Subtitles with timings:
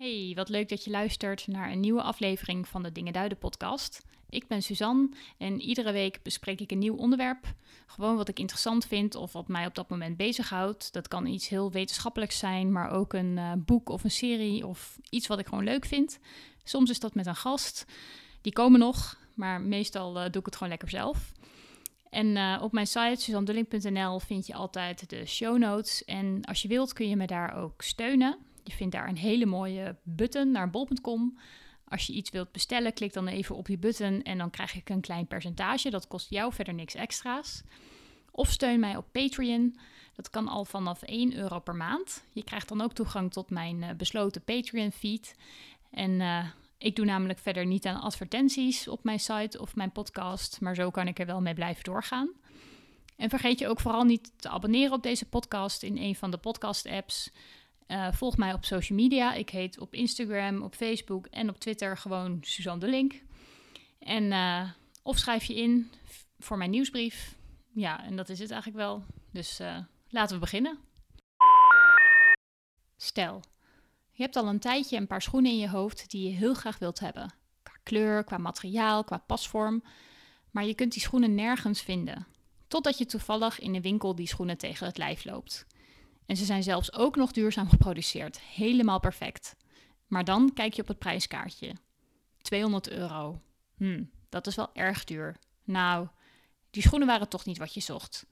[0.00, 4.02] Hey, wat leuk dat je luistert naar een nieuwe aflevering van de Dingen Duiden podcast.
[4.30, 7.54] Ik ben Suzanne en iedere week bespreek ik een nieuw onderwerp.
[7.86, 10.92] Gewoon wat ik interessant vind of wat mij op dat moment bezighoudt.
[10.92, 14.98] Dat kan iets heel wetenschappelijks zijn, maar ook een uh, boek of een serie of
[15.10, 16.18] iets wat ik gewoon leuk vind.
[16.64, 17.84] Soms is dat met een gast.
[18.40, 21.32] Die komen nog, maar meestal uh, doe ik het gewoon lekker zelf.
[22.10, 26.04] En uh, op mijn site suzandulling.nl vind je altijd de show notes.
[26.04, 28.38] En als je wilt kun je me daar ook steunen.
[28.64, 31.38] Je vindt daar een hele mooie button naar bol.com.
[31.84, 34.88] Als je iets wilt bestellen, klik dan even op die button en dan krijg ik
[34.88, 35.90] een klein percentage.
[35.90, 37.62] Dat kost jou verder niks extra's.
[38.30, 39.76] Of steun mij op Patreon.
[40.14, 42.24] Dat kan al vanaf 1 euro per maand.
[42.32, 45.34] Je krijgt dan ook toegang tot mijn uh, besloten Patreon-feed.
[45.90, 46.46] En uh,
[46.78, 50.90] ik doe namelijk verder niet aan advertenties op mijn site of mijn podcast, maar zo
[50.90, 52.30] kan ik er wel mee blijven doorgaan.
[53.16, 56.36] En vergeet je ook vooral niet te abonneren op deze podcast in een van de
[56.36, 57.30] podcast-apps.
[57.90, 59.34] Uh, volg mij op social media.
[59.34, 63.22] Ik heet op Instagram, op Facebook en op Twitter gewoon Suzanne de Link.
[63.98, 64.70] En uh,
[65.02, 65.90] of schrijf je in
[66.38, 67.34] voor mijn nieuwsbrief.
[67.72, 69.04] Ja, en dat is het eigenlijk wel.
[69.30, 70.78] Dus uh, laten we beginnen.
[72.96, 73.42] Stel,
[74.10, 76.78] je hebt al een tijdje een paar schoenen in je hoofd die je heel graag
[76.78, 77.34] wilt hebben.
[77.62, 79.82] Qua kleur, qua materiaal, qua pasvorm.
[80.50, 82.26] Maar je kunt die schoenen nergens vinden.
[82.68, 85.66] Totdat je toevallig in de winkel die schoenen tegen het lijf loopt.
[86.30, 88.40] En ze zijn zelfs ook nog duurzaam geproduceerd.
[88.40, 89.56] Helemaal perfect.
[90.06, 91.74] Maar dan kijk je op het prijskaartje.
[92.42, 93.40] 200 euro.
[93.76, 95.36] Hm, dat is wel erg duur.
[95.64, 96.08] Nou,
[96.70, 98.26] die schoenen waren toch niet wat je zocht.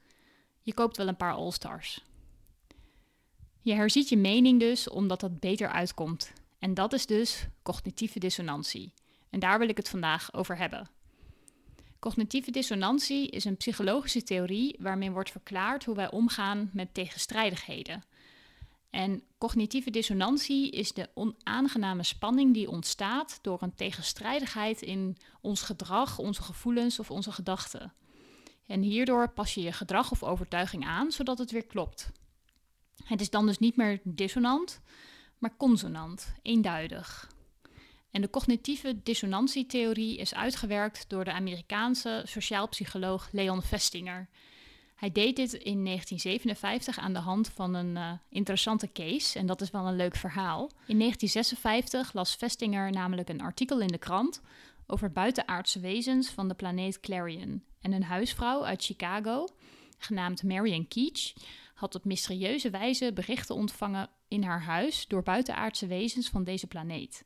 [0.63, 2.05] Je koopt wel een paar All-Stars.
[3.61, 6.33] Je herziet je mening dus omdat dat beter uitkomt.
[6.59, 8.93] En dat is dus cognitieve dissonantie.
[9.31, 10.91] En daar wil ik het vandaag over hebben.
[11.99, 18.05] Cognitieve dissonantie is een psychologische theorie waarmee wordt verklaard hoe wij omgaan met tegenstrijdigheden.
[18.91, 26.19] En cognitieve dissonantie is de onaangename spanning die ontstaat door een tegenstrijdigheid in ons gedrag,
[26.19, 27.93] onze gevoelens of onze gedachten.
[28.67, 32.11] En hierdoor pas je je gedrag of overtuiging aan zodat het weer klopt.
[33.05, 34.81] Het is dan dus niet meer dissonant,
[35.39, 37.29] maar consonant, eenduidig.
[38.11, 44.29] En de cognitieve dissonantietheorie is uitgewerkt door de Amerikaanse sociaalpsycholoog Leon Festinger.
[44.95, 49.61] Hij deed dit in 1957 aan de hand van een uh, interessante case, en dat
[49.61, 50.71] is wel een leuk verhaal.
[50.87, 54.41] In 1956 las Festinger namelijk een artikel in de krant
[54.87, 57.65] over buitenaardse wezens van de planeet Clarion.
[57.81, 59.49] En een huisvrouw uit Chicago,
[59.99, 61.33] genaamd Marion Keach,
[61.75, 67.23] had op mysterieuze wijze berichten ontvangen in haar huis door buitenaardse wezens van deze planeet.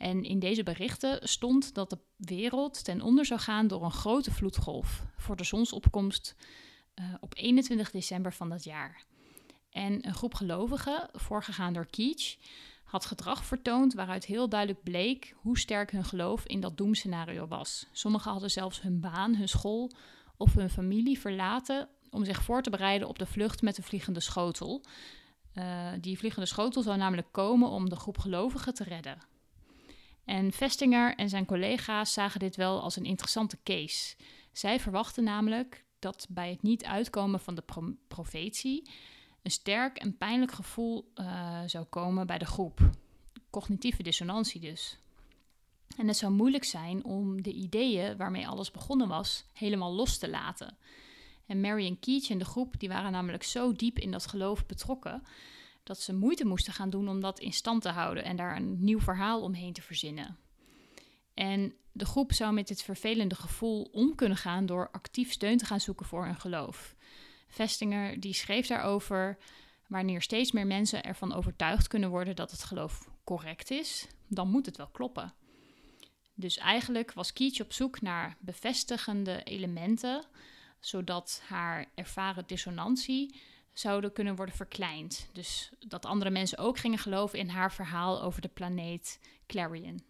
[0.00, 4.30] En in deze berichten stond dat de wereld ten onder zou gaan door een grote
[4.30, 6.34] vloedgolf voor de zonsopkomst
[6.94, 9.04] uh, op 21 december van dat jaar.
[9.70, 12.36] En een groep gelovigen, voorgegaan door Keach,
[12.84, 17.86] had gedrag vertoond waaruit heel duidelijk bleek hoe sterk hun geloof in dat doemscenario was.
[17.92, 19.90] Sommigen hadden zelfs hun baan, hun school
[20.36, 24.20] of hun familie verlaten om zich voor te bereiden op de vlucht met de vliegende
[24.20, 24.84] schotel.
[25.54, 29.18] Uh, die vliegende schotel zou namelijk komen om de groep gelovigen te redden.
[30.24, 34.16] En Vestinger en zijn collega's zagen dit wel als een interessante case.
[34.52, 38.90] Zij verwachten namelijk dat bij het niet uitkomen van de pro profetie
[39.42, 42.90] een sterk en pijnlijk gevoel uh, zou komen bij de groep.
[43.50, 44.98] Cognitieve dissonantie dus.
[45.96, 50.30] En het zou moeilijk zijn om de ideeën waarmee alles begonnen was helemaal los te
[50.30, 50.76] laten.
[51.46, 55.22] En Marion Keach en de groep die waren namelijk zo diep in dat geloof betrokken
[55.90, 58.84] dat ze moeite moesten gaan doen om dat in stand te houden en daar een
[58.84, 60.38] nieuw verhaal omheen te verzinnen.
[61.34, 65.64] En de groep zou met dit vervelende gevoel om kunnen gaan door actief steun te
[65.64, 66.94] gaan zoeken voor hun geloof.
[67.48, 69.38] Vestinger die schreef daarover
[69.86, 74.66] wanneer steeds meer mensen ervan overtuigd kunnen worden dat het geloof correct is, dan moet
[74.66, 75.34] het wel kloppen.
[76.34, 80.24] Dus eigenlijk was Keach op zoek naar bevestigende elementen,
[80.80, 83.40] zodat haar ervaren dissonantie
[83.80, 85.28] zouden kunnen worden verkleind.
[85.32, 90.00] Dus dat andere mensen ook gingen geloven in haar verhaal over de planeet Clarion.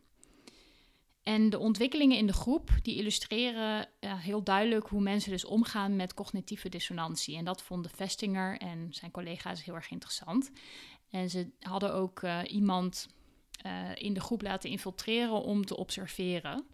[1.23, 5.97] En de ontwikkelingen in de groep die illustreren uh, heel duidelijk hoe mensen dus omgaan
[5.97, 7.37] met cognitieve dissonantie.
[7.37, 10.51] En dat vonden Vestinger en zijn collega's heel erg interessant.
[11.11, 13.09] En ze hadden ook uh, iemand
[13.67, 16.65] uh, in de groep laten infiltreren om te observeren.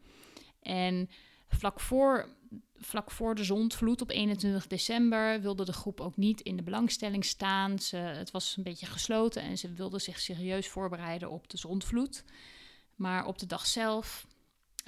[0.63, 1.11] En
[1.49, 2.37] vlak voor
[2.77, 7.25] vlak voor de zondvloed op 21 december wilde de groep ook niet in de belangstelling
[7.25, 7.79] staan.
[7.79, 12.25] Ze, het was een beetje gesloten en ze wilden zich serieus voorbereiden op de zondvloed.
[12.95, 14.27] Maar op de dag zelf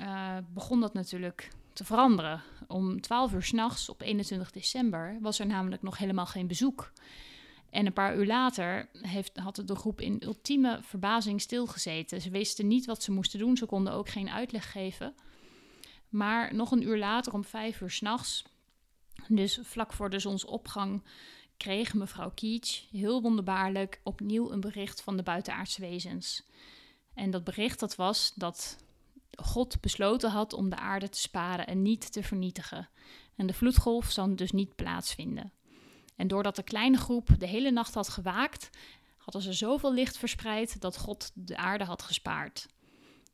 [0.01, 2.43] uh, begon dat natuurlijk te veranderen.
[2.67, 6.93] Om 12 uur s'nachts op 21 december was er namelijk nog helemaal geen bezoek.
[7.71, 12.21] En een paar uur later heeft, had de groep in ultieme verbazing stilgezeten.
[12.21, 15.15] Ze wisten niet wat ze moesten doen, ze konden ook geen uitleg geven.
[16.09, 18.45] Maar nog een uur later, om vijf uur s'nachts,
[19.29, 21.03] dus vlak voor de zonsopgang,
[21.57, 26.43] kreeg mevrouw Keach heel wonderbaarlijk opnieuw een bericht van de buitenaardse wezens.
[27.15, 28.79] En dat bericht dat was dat
[29.43, 32.89] God besloten had om de aarde te sparen en niet te vernietigen.
[33.37, 35.53] En de vloedgolf zou dus niet plaatsvinden.
[36.17, 38.71] En doordat de kleine groep de hele nacht had gewaakt,
[39.17, 42.69] hadden ze zoveel licht verspreid dat God de aarde had gespaard.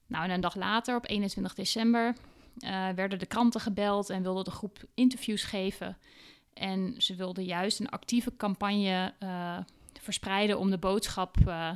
[0.06, 2.16] Nou, en een dag later, op 21 december,
[2.58, 5.98] uh, werden de kranten gebeld en wilde de groep interviews geven.
[6.52, 9.58] En ze wilden juist een actieve campagne uh,
[10.00, 11.70] verspreiden om de boodschap uh,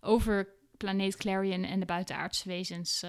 [0.00, 3.00] over planeet Clarion en de buitenaardse wezens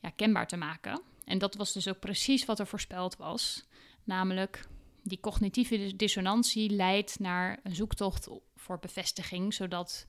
[0.00, 1.02] ja, kenbaar te maken.
[1.24, 3.64] En dat was dus ook precies wat er voorspeld was.
[4.04, 4.68] Namelijk,
[5.02, 10.06] die cognitieve dissonantie leidt naar een zoektocht voor bevestiging, zodat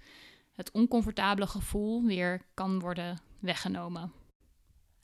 [0.53, 4.12] het oncomfortabele gevoel weer kan worden weggenomen.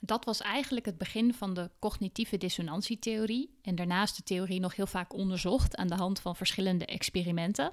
[0.06, 4.86] Dat was eigenlijk het begin van de cognitieve dissonantietheorie en daarnaast de theorie nog heel
[4.86, 7.72] vaak onderzocht aan de hand van verschillende experimenten.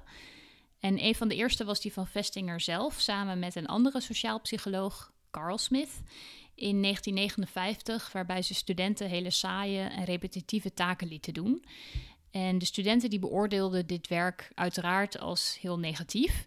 [0.80, 4.40] En een van de eerste was die van Vestinger zelf, samen met een andere sociaal
[4.40, 6.02] psycholoog, Carl Smith,
[6.54, 11.64] in 1959, waarbij ze studenten hele saaie en repetitieve taken lieten doen.
[12.30, 16.46] En de studenten die beoordeelden dit werk uiteraard als heel negatief.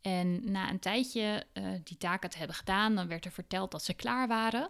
[0.00, 3.84] En na een tijdje uh, die taken te hebben gedaan, dan werd er verteld dat
[3.84, 4.68] ze klaar waren.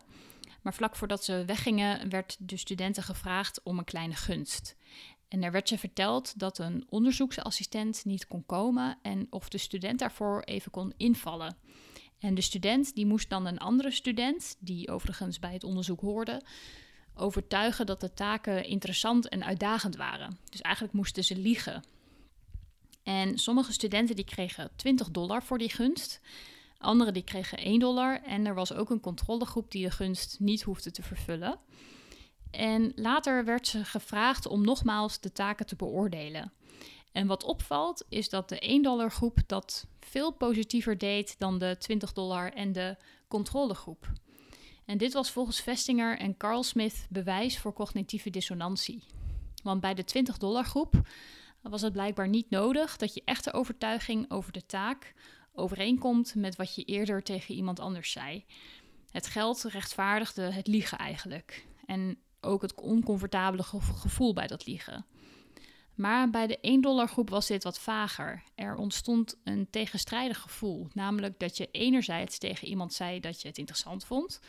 [0.65, 4.77] Maar vlak voordat ze weggingen, werd de studenten gevraagd om een kleine gunst.
[5.29, 9.99] En er werd ze verteld dat een onderzoeksassistent niet kon komen en of de student
[9.99, 11.57] daarvoor even kon invallen.
[12.19, 16.43] En de student die moest dan een andere student, die overigens bij het onderzoek hoorde,
[17.15, 20.39] overtuigen dat de taken interessant en uitdagend waren.
[20.51, 21.83] Dus eigenlijk moesten ze liegen.
[23.03, 26.21] En sommige studenten die kregen 20 dollar voor die gunst.
[26.79, 28.23] Anderen die kregen 1 dollar.
[28.23, 31.59] En er was ook een controlegroep die de gunst niet hoefde te vervullen.
[32.51, 36.53] En later werd ze gevraagd om nogmaals de taken te beoordelen.
[37.13, 41.77] En wat opvalt is dat de 1 dollar groep dat veel positiever deed dan de
[41.79, 42.97] 20 dollar en de
[43.29, 44.13] controlegroep.
[44.85, 49.03] En dit was volgens Vestinger en Carl Smith bewijs voor cognitieve dissonantie.
[49.63, 51.09] Want bij de 20 dollar groep
[51.63, 55.15] was het blijkbaar niet nodig dat je echte overtuiging over de taak
[55.55, 58.45] overeenkomt met wat je eerder tegen iemand anders zei.
[59.11, 61.67] Het geld rechtvaardigde het liegen eigenlijk.
[61.87, 65.07] En ook het oncomfortabele gevoel bij dat liegen.
[65.95, 68.43] Maar bij de 1 dollar groep was dit wat vager.
[68.55, 70.89] Er ontstond een tegenstrijdig gevoel.
[70.93, 74.41] Namelijk dat je enerzijds tegen iemand zei dat je het interessant vond,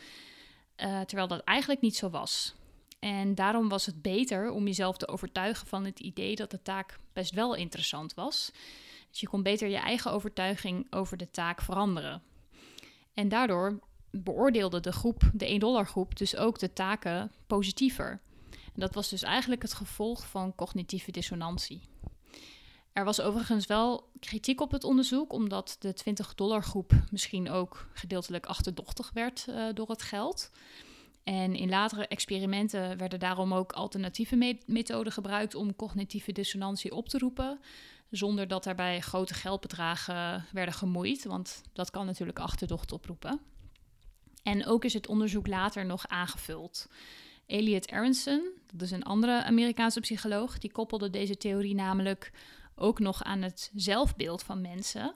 [0.76, 2.54] uh, terwijl dat eigenlijk niet zo was.
[2.98, 6.98] En daarom was het beter om jezelf te overtuigen van het idee dat de taak
[7.12, 8.52] best wel interessant was.
[9.10, 12.22] Dus je kon beter je eigen overtuiging over de taak veranderen.
[13.14, 13.80] En daardoor
[14.10, 18.20] beoordeelde de groep, de 1 dollar groep, dus ook de taken positiever.
[18.50, 21.80] En dat was dus eigenlijk het gevolg van cognitieve dissonantie.
[22.92, 27.88] Er was overigens wel kritiek op het onderzoek, omdat de 20 dollar groep misschien ook
[27.92, 30.50] gedeeltelijk achterdochtig werd uh, door het geld.
[31.24, 37.18] En in latere experimenten werden daarom ook alternatieve methoden gebruikt om cognitieve dissonantie op te
[37.18, 37.60] roepen,
[38.10, 43.40] zonder dat daarbij grote geldbedragen werden gemoeid, want dat kan natuurlijk achterdocht oproepen.
[44.42, 46.88] En ook is het onderzoek later nog aangevuld.
[47.46, 52.32] Elliot Aronson, dat is een andere Amerikaanse psycholoog, die koppelde deze theorie namelijk
[52.74, 55.14] ook nog aan het zelfbeeld van mensen.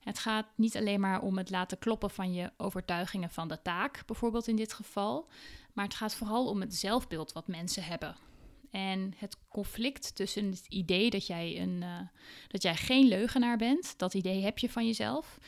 [0.00, 4.02] Het gaat niet alleen maar om het laten kloppen van je overtuigingen van de taak,
[4.06, 5.28] bijvoorbeeld in dit geval,
[5.72, 8.16] maar het gaat vooral om het zelfbeeld wat mensen hebben.
[8.72, 12.00] En het conflict tussen het idee dat jij, een, uh,
[12.48, 15.38] dat jij geen leugenaar bent, dat idee heb je van jezelf,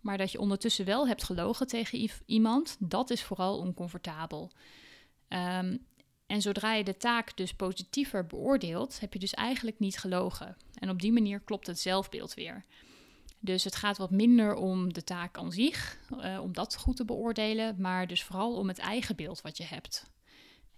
[0.00, 4.52] maar dat je ondertussen wel hebt gelogen tegen iemand, dat is vooral oncomfortabel.
[5.28, 5.86] Um,
[6.26, 10.56] en zodra je de taak dus positiever beoordeelt, heb je dus eigenlijk niet gelogen.
[10.74, 12.64] En op die manier klopt het zelfbeeld weer.
[13.38, 17.04] Dus het gaat wat minder om de taak aan zich, uh, om dat goed te
[17.04, 20.12] beoordelen, maar dus vooral om het eigen beeld wat je hebt.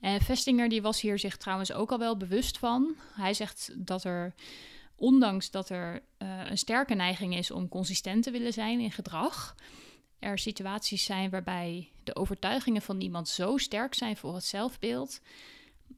[0.00, 2.95] En Vestinger die was hier zich trouwens ook al wel bewust van.
[3.12, 4.35] Hij zegt dat er,
[4.97, 9.55] ondanks dat er uh, een sterke neiging is om consistent te willen zijn in gedrag,
[10.19, 15.21] er situaties zijn waarbij de overtuigingen van iemand zo sterk zijn voor het zelfbeeld.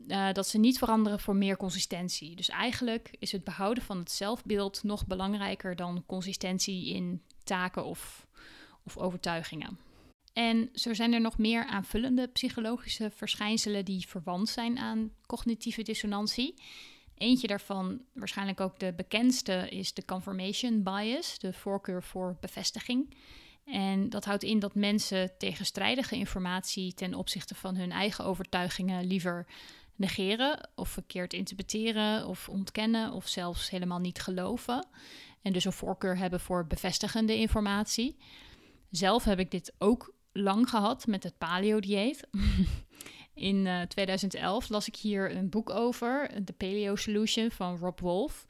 [0.09, 2.37] Uh, dat ze niet veranderen voor meer consistentie.
[2.37, 8.27] Dus eigenlijk is het behouden van het zelfbeeld nog belangrijker dan consistentie in taken of,
[8.83, 9.88] of overtuigingen.
[10.39, 16.55] En zo zijn er nog meer aanvullende psychologische verschijnselen die verwant zijn aan cognitieve dissonantie.
[17.15, 23.15] Eentje daarvan, waarschijnlijk ook de bekendste, is de confirmation bias, de voorkeur voor bevestiging.
[23.65, 29.47] En dat houdt in dat mensen tegenstrijdige informatie ten opzichte van hun eigen overtuigingen liever
[29.97, 34.87] negeren of verkeerd interpreteren of ontkennen of zelfs helemaal niet geloven.
[35.43, 38.17] En dus een voorkeur hebben voor bevestigende informatie.
[38.91, 42.27] Zelf heb ik dit ook lang gehad met het paleo-dieet.
[43.35, 48.47] In 2011 eh, las ik hier een boek over, The Paleo Solution van Rob Wolf.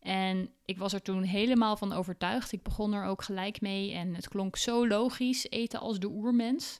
[0.00, 2.52] En ik was er toen helemaal van overtuigd.
[2.52, 6.78] Ik begon er ook gelijk mee en het klonk zo logisch, eten als de oermens.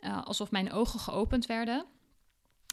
[0.00, 1.84] Uh, alsof mijn ogen geopend werden.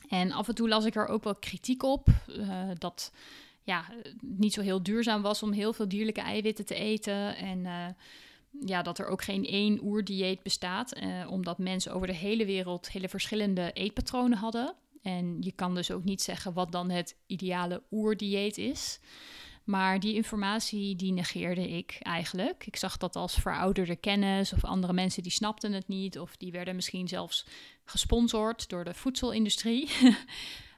[0.10, 2.07] En af en toe las ik er ook wel kritiek op.
[2.27, 3.12] Uh, dat
[3.63, 3.86] ja,
[4.22, 7.36] niet zo heel duurzaam was om heel veel dierlijke eiwitten te eten.
[7.36, 7.65] En
[8.59, 10.97] ja, dat er ook geen één oerdieet bestaat.
[10.97, 14.75] Uh, omdat mensen over de hele wereld hele verschillende eetpatronen hadden.
[15.01, 19.00] En je kan dus ook niet zeggen wat dan het ideale oerdieet is.
[19.63, 22.65] Maar die informatie die negeerde ik eigenlijk.
[22.65, 26.51] Ik zag dat als verouderde kennis of andere mensen die snapten het niet of die
[26.51, 27.45] werden misschien zelfs
[27.85, 29.89] gesponsord door de voedselindustrie.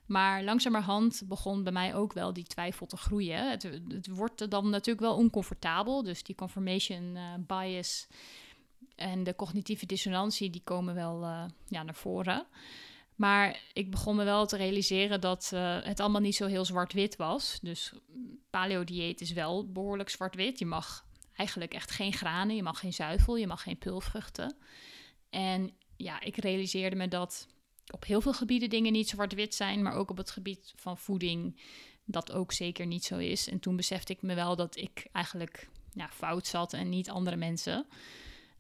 [0.08, 3.50] maar langzamerhand begon bij mij ook wel die twijfel te groeien.
[3.50, 8.08] Het, het wordt dan natuurlijk wel oncomfortabel, dus die confirmation uh, bias
[8.96, 12.46] en de cognitieve dissonantie die komen wel uh, ja, naar voren.
[13.16, 17.16] Maar ik begon me wel te realiseren dat uh, het allemaal niet zo heel zwart-wit
[17.16, 17.60] was.
[17.62, 17.94] Dus
[18.50, 20.60] paleo-dieet is wel behoorlijk zwart-wit.
[20.60, 24.56] Je mag eigenlijk echt geen granen, je mag geen zuivel, je mag geen pulvruchten.
[25.30, 27.48] En ja, ik realiseerde me dat
[27.94, 31.62] op heel veel gebieden dingen niet zwart-wit zijn, maar ook op het gebied van voeding
[32.06, 33.50] dat ook zeker niet zo is.
[33.50, 37.36] En toen besefte ik me wel dat ik eigenlijk ja, fout zat en niet andere
[37.36, 37.86] mensen.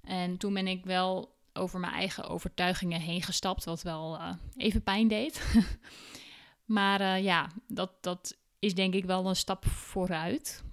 [0.01, 4.83] En toen ben ik wel over mijn eigen overtuigingen heen gestapt, wat wel uh, even
[4.83, 5.45] pijn deed.
[6.65, 10.63] maar uh, ja, dat, dat is denk ik wel een stap vooruit.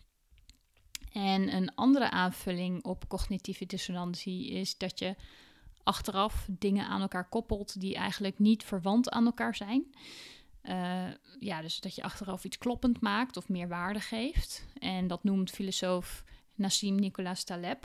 [1.13, 5.17] En een andere aanvulling op cognitieve dissonantie is dat je
[5.85, 9.95] achteraf dingen aan elkaar koppelt die eigenlijk niet verwant aan elkaar zijn.
[10.63, 11.05] Uh,
[11.41, 14.67] ja, dus dat je achteraf iets kloppend maakt of meer waarde geeft.
[14.79, 16.25] En dat noemt filosoof
[16.55, 17.85] Nassim Nicholas Taleb.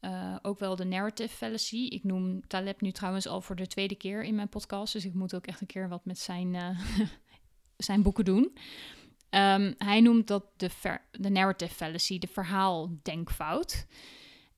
[0.00, 1.76] Uh, ook wel de narrative fallacy.
[1.76, 4.92] Ik noem Taleb nu trouwens al voor de tweede keer in mijn podcast.
[4.92, 6.80] Dus ik moet ook echt een keer wat met zijn, uh,
[7.76, 8.56] zijn boeken doen.
[9.30, 10.70] Um, hij noemt dat de,
[11.10, 13.86] de narrative fallacy, de verhaaldenkfout.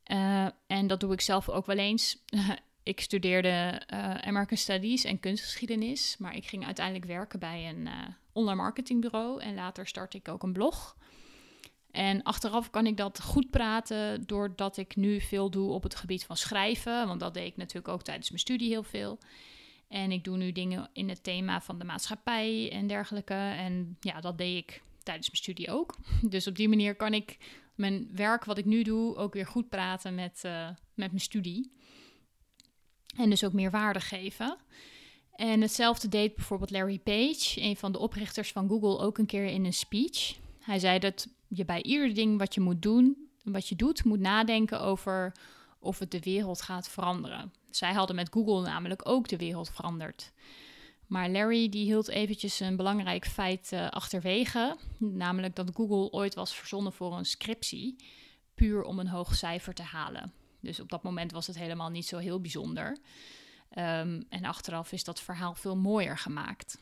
[0.07, 2.23] Uh, en dat doe ik zelf ook wel eens.
[2.83, 3.83] ik studeerde
[4.25, 6.17] American Studies en kunstgeschiedenis.
[6.19, 7.89] Maar ik ging uiteindelijk werken bij een
[8.33, 9.41] online marketingbureau.
[9.41, 10.97] En later startte ik ook een blog.
[11.93, 16.25] En achteraf kan ik dat goed praten doordat ik nu veel doe op het gebied
[16.25, 17.07] van schrijven.
[17.07, 19.19] Want dat deed ik natuurlijk ook tijdens mijn studie heel veel.
[19.89, 23.35] En ik doe nu dingen in het thema van de maatschappij en dergelijke.
[23.35, 25.97] En ja, dat deed ik tijdens mijn studie ook.
[26.35, 27.39] Dus op die manier kan ik
[27.75, 31.73] mijn werk wat ik nu doe ook weer goed praten met, uh, met mijn studie.
[33.17, 34.57] En dus ook meer waarde geven.
[35.33, 39.45] En hetzelfde deed bijvoorbeeld Larry Page, een van de oprichters van Google, ook een keer
[39.45, 40.37] in een speech.
[40.61, 44.21] Hij zei dat je bij ieder ding wat je moet doen, wat je doet, moet
[44.21, 45.33] nadenken over
[45.79, 47.53] of het de wereld gaat veranderen.
[47.71, 50.33] Zij hadden met Google namelijk ook de wereld veranderd.
[51.13, 56.55] Maar Larry die hield eventjes een belangrijk feit uh, achterwege, namelijk dat Google ooit was
[56.55, 57.97] verzonnen voor een scriptie,
[58.55, 60.33] puur om een hoog cijfer te halen.
[60.61, 62.91] Dus op dat moment was het helemaal niet zo heel bijzonder.
[62.91, 66.79] Um, en achteraf is dat verhaal veel mooier gemaakt.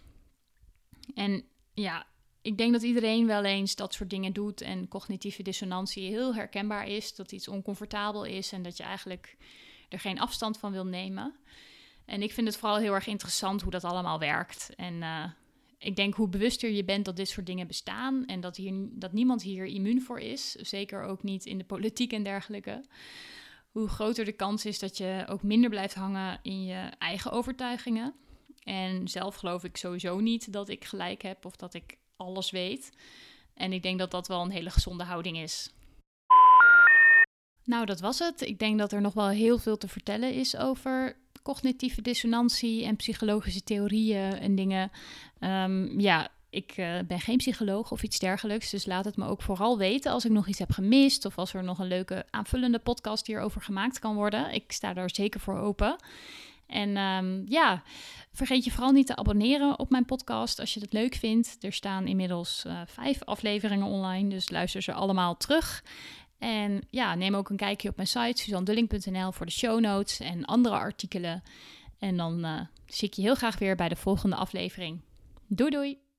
[1.15, 1.45] En
[1.75, 2.07] ja,
[2.43, 6.89] ik denk dat iedereen wel eens dat soort dingen doet en cognitieve dissonantie heel herkenbaar
[6.89, 9.37] is, dat iets oncomfortabel is en dat je eigenlijk
[9.89, 11.35] er geen afstand van wil nemen.
[12.11, 14.71] En ik vind het vooral heel erg interessant hoe dat allemaal werkt.
[14.76, 15.25] En uh,
[15.79, 19.12] ik denk hoe bewuster je bent dat dit soort dingen bestaan en dat, hier, dat
[19.12, 22.85] niemand hier immuun voor is, zeker ook niet in de politiek en dergelijke,
[23.71, 28.14] hoe groter de kans is dat je ook minder blijft hangen in je eigen overtuigingen.
[28.62, 32.93] En zelf geloof ik sowieso niet dat ik gelijk heb of dat ik alles weet.
[33.55, 35.71] En ik denk dat dat wel een hele gezonde houding is.
[37.64, 38.40] Nou, dat was het.
[38.40, 42.97] Ik denk dat er nog wel heel veel te vertellen is over cognitieve dissonantie en
[42.97, 44.90] psychologische theorieën en dingen.
[45.40, 49.42] Um, ja, ik uh, ben geen psycholoog of iets dergelijks, dus laat het me ook
[49.42, 52.78] vooral weten als ik nog iets heb gemist of als er nog een leuke aanvullende
[52.78, 54.54] podcast hierover gemaakt kan worden.
[54.54, 55.97] Ik sta daar zeker voor open.
[56.66, 57.82] En um, ja,
[58.32, 61.56] vergeet je vooral niet te abonneren op mijn podcast als je het leuk vindt.
[61.61, 65.85] Er staan inmiddels uh, vijf afleveringen online, dus luister ze allemaal terug.
[66.40, 70.44] En ja, neem ook een kijkje op mijn site suzandulling.nl voor de show notes en
[70.44, 71.42] andere artikelen.
[71.99, 75.00] En dan uh, zie ik je heel graag weer bij de volgende aflevering.
[75.47, 76.10] Doei doei!